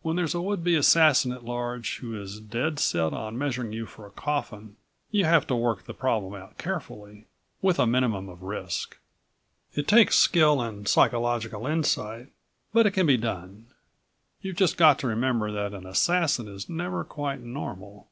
When 0.00 0.16
there's 0.16 0.34
a 0.34 0.40
would 0.40 0.64
be 0.64 0.76
assassin 0.76 1.30
at 1.30 1.44
large 1.44 1.98
who 1.98 2.18
is 2.18 2.40
dead 2.40 2.78
set 2.78 3.12
on 3.12 3.36
measuring 3.36 3.70
you 3.70 3.84
for 3.84 4.06
a 4.06 4.10
coffin 4.10 4.76
you 5.10 5.26
have 5.26 5.46
to 5.48 5.54
work 5.54 5.82
the 5.84 5.92
problem 5.92 6.32
out 6.32 6.56
carefully, 6.56 7.26
with 7.60 7.78
a 7.78 7.86
minimum 7.86 8.30
of 8.30 8.42
risk. 8.42 8.96
It 9.74 9.86
takes 9.86 10.16
skill 10.16 10.62
and 10.62 10.88
psychological 10.88 11.66
insight, 11.66 12.28
but 12.72 12.86
it 12.86 12.92
can 12.92 13.04
be 13.04 13.18
done. 13.18 13.66
You've 14.40 14.56
just 14.56 14.78
got 14.78 14.98
to 15.00 15.06
remember 15.06 15.52
that 15.52 15.74
an 15.74 15.84
assassin 15.84 16.48
is 16.48 16.70
never 16.70 17.04
quite 17.04 17.40
normal. 17.40 18.08